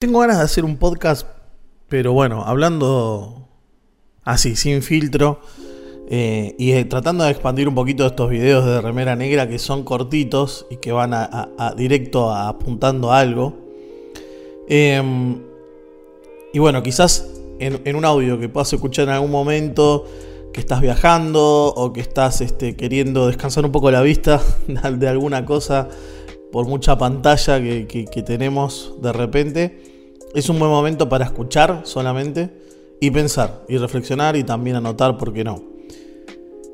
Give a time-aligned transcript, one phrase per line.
[0.00, 1.26] Tengo ganas de hacer un podcast,
[1.86, 3.50] pero bueno, hablando
[4.24, 5.42] así, sin filtro,
[6.08, 9.84] eh, y eh, tratando de expandir un poquito estos videos de remera negra que son
[9.84, 13.58] cortitos y que van a, directo apuntando a algo.
[14.70, 15.42] Em,
[16.54, 17.26] y bueno, quizás
[17.58, 20.06] en, un audio que puedas escuchar en algún momento,
[20.54, 25.44] que estás viajando o que estás este, queriendo descansar un poco la vista de alguna
[25.44, 25.90] cosa
[26.50, 29.89] por mucha pantalla que tenemos de repente
[30.34, 32.50] es un buen momento para escuchar solamente
[33.00, 35.62] y pensar y reflexionar y también anotar, ¿por qué no?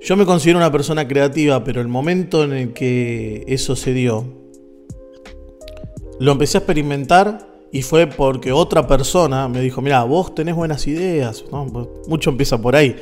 [0.00, 4.24] Yo me considero una persona creativa, pero el momento en el que eso se dio,
[6.20, 10.86] lo empecé a experimentar y fue porque otra persona me dijo, mira, vos tenés buenas
[10.86, 12.96] ideas, pues, mucho empieza por ahí.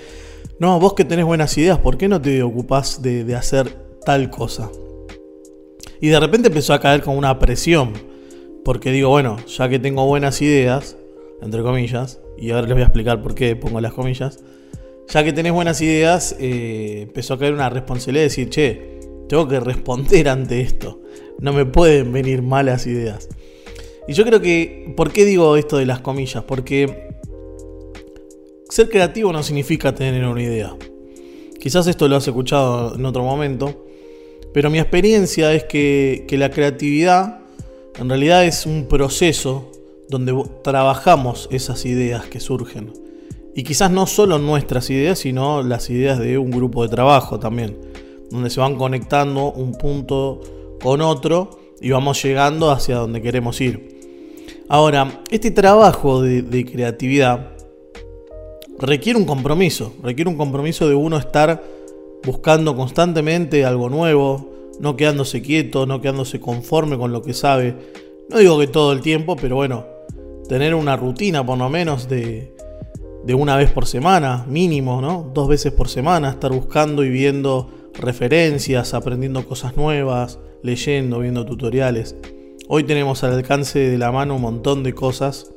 [0.59, 4.31] No, vos que tenés buenas ideas, ¿por qué no te ocupás de, de hacer tal
[4.31, 4.71] cosa?
[6.01, 7.93] Y de repente empezó a caer con una presión
[8.65, 10.97] porque digo, bueno, ya que tengo buenas ideas,
[11.43, 14.43] entre comillas, y ahora les voy a explicar por qué pongo las comillas,
[15.09, 19.47] ya que tenés buenas ideas, eh, empezó a caer una responsabilidad de decir, che, tengo
[19.47, 21.01] que responder ante esto.
[21.41, 23.29] No me pueden venir malas ideas.
[24.09, 26.45] Y yo creo que, ¿por qué digo esto de las comillas?
[26.45, 27.09] Porque
[28.69, 30.77] ser creativo no significa tener una idea.
[31.61, 33.87] Quizás esto lo has escuchado en otro momento,
[34.53, 37.44] pero mi experiencia es que, que la creatividad
[37.99, 39.71] en realidad es un proceso
[40.09, 42.93] donde trabajamos esas ideas que surgen.
[43.55, 47.79] Y quizás no solo nuestras ideas, sino las ideas de un grupo de trabajo también,
[48.31, 50.41] donde se van conectando un punto
[50.83, 53.95] con otro y vamos llegando hacia donde queremos ir.
[54.69, 57.51] Ahora, este trabajo de, creatividad
[58.79, 61.63] requiere un compromiso, requiere un compromiso de uno estar
[62.25, 67.77] buscando constantemente algo nuevo, no quedándose quieto, no quedándose conforme con lo que sabe.
[68.29, 69.87] No digo que todo el tiempo, pero bueno,
[70.49, 72.55] tener una rutina por lo menos de,
[73.25, 75.31] de una vez por semana, mínimo, ¿no?
[75.35, 82.17] Dos veces por semana, estar buscando y viendo referencias, aprendiendo cosas nuevas, leyendo, viendo tutoriales.
[82.69, 85.53] Hoy tenemos al alcance de la mano un montón de cosas,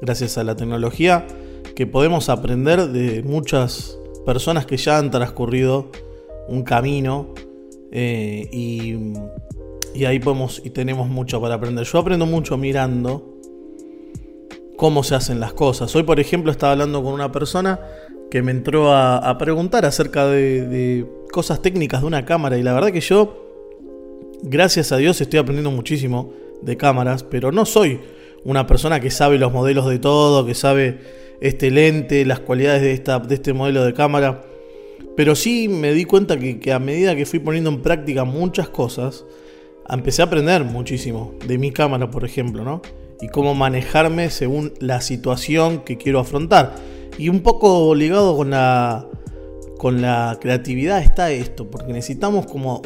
[0.00, 1.26] gracias a la tecnología,
[1.74, 5.90] que podemos aprender de muchas personas que ya han transcurrido
[6.48, 7.34] un camino
[7.96, 11.86] eh, y, ahí podemos y tenemos mucho para aprender.
[11.86, 13.38] Yo aprendo mucho mirando
[14.76, 15.94] cómo se hacen las cosas.
[15.94, 17.78] Hoy, por ejemplo, estaba hablando con una persona
[18.32, 22.58] que me entró a, preguntar acerca de, cosas técnicas de una cámara.
[22.58, 23.46] Y la verdad que yo,
[24.42, 26.32] gracias a Dios, estoy aprendiendo muchísimo
[26.62, 28.00] de cámaras, pero no soy
[28.44, 30.98] una persona que sabe los modelos de todo, que sabe
[31.40, 34.42] este lente, las cualidades de, esta, de este modelo de cámara.
[35.16, 39.24] Pero sí me di cuenta que, a medida que fui poniendo en práctica muchas cosas,
[39.88, 42.82] empecé a aprender muchísimo de mi cámara, por ejemplo, ¿no?
[43.20, 46.74] Y cómo manejarme según la situación que quiero afrontar.
[47.16, 49.06] Y un poco ligado con la,
[49.78, 52.82] con la creatividad está esto, porque necesitamos como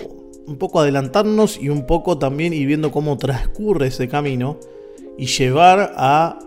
[0.47, 4.59] un poco adelantarnos y un poco también ir viendo cómo transcurre ese camino
[5.17, 6.39] y llevar a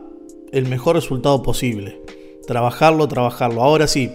[0.52, 2.02] el mejor resultado posible.
[2.46, 3.62] Trabajarlo, trabajarlo.
[3.62, 4.12] Ahora sí,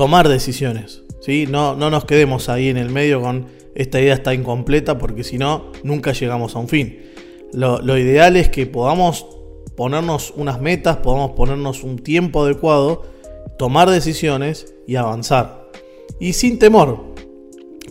[0.00, 1.02] tomar decisiones.
[1.20, 1.46] ¿sí?
[1.46, 5.36] No, no nos quedemos ahí en el medio con esta idea está incompleta porque si
[5.36, 7.00] no, nunca llegamos a un fin.
[7.52, 9.26] Lo, lo ideal es que podamos
[9.76, 13.02] ponernos unas metas, podamos ponernos un tiempo adecuado,
[13.58, 15.68] tomar decisiones y avanzar.
[16.18, 17.12] Y sin temor,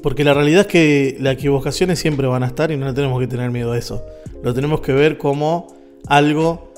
[0.02, 3.28] porque la realidad es que las equivocaciones siempre van a estar y no tenemos que
[3.28, 4.03] tener miedo a eso.
[4.41, 5.68] Lo tenemos que ver como
[6.08, 6.74] algo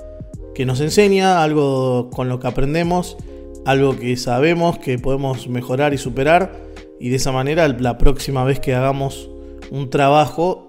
[0.54, 3.16] que nos enseña, algo con lo que aprendemos
[3.66, 6.60] algo que sabemos que podemos mejorar y superar
[7.00, 9.30] y de esa manera la próxima vez que hagamos
[9.70, 10.68] un trabajo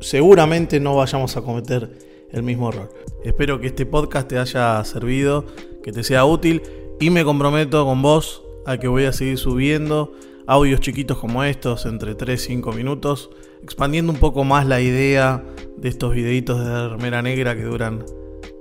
[0.00, 1.90] seguramente no vayamos a cometer
[2.30, 2.92] el mismo error.
[3.24, 5.44] Espero que este podcast te haya servido,
[5.82, 6.62] que te sea útil
[7.00, 10.12] y me comprometo con vos a que voy a seguir subiendo
[10.46, 13.30] audios chiquitos como estos, entre 3 y 5 minutos,
[13.62, 15.44] expandiendo un poco más la idea
[15.76, 18.04] de estos videitos de remera negra que duran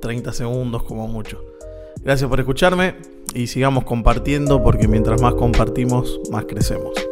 [0.01, 1.43] 30 segundos como mucho.
[2.03, 2.95] Gracias por escucharme
[3.33, 7.10] y sigamos compartiendo porque mientras más compartimos, más crecemos.